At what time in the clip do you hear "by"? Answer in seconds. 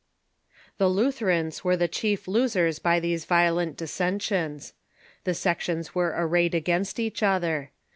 2.79-2.99